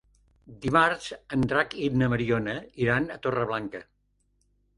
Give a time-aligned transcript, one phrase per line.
[0.61, 2.57] Dimarts en Drac i na Mariona
[2.87, 3.85] iran a Torreblanca.